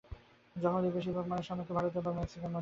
যদিও 0.63 0.91
বেশির 0.95 1.13
ভাগ 1.15 1.23
ক্ষেত্রে, 1.25 1.31
মানুষ 1.33 1.47
আমাকে 1.55 1.71
ভারতীয় 1.77 2.01
নতুবা 2.01 2.17
মেক্সিকান 2.19 2.49
মনে 2.51 2.53
করে। 2.53 2.59